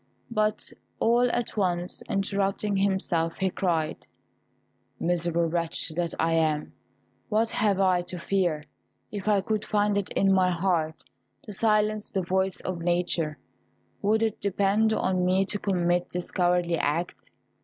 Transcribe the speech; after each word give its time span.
But 0.31 0.71
all 0.99 1.29
at 1.29 1.55
once, 1.55 2.01
interrupting 2.09 2.75
himself, 2.75 3.37
he 3.37 3.51
cried, 3.51 4.07
"Miserable 4.99 5.45
wretch 5.45 5.89
that 5.89 6.15
I 6.19 6.33
am, 6.33 6.73
what 7.29 7.51
have 7.51 7.79
I 7.79 8.01
to 8.07 8.17
fear? 8.17 8.63
If 9.11 9.27
I 9.27 9.41
could 9.41 9.63
find 9.63 9.95
it 9.99 10.09
in 10.13 10.33
my 10.33 10.49
heart 10.49 11.03
to 11.43 11.53
silence 11.53 12.09
the 12.09 12.23
voice 12.23 12.61
of 12.61 12.79
nature, 12.79 13.37
would 14.01 14.23
it 14.23 14.41
depend 14.41 14.91
on 14.91 15.23
me 15.23 15.45
to 15.45 15.59
commit 15.59 16.09
this 16.09 16.31
cowardly 16.31 16.79
act? 16.79 17.29